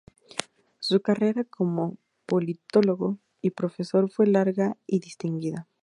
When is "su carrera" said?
0.79-1.43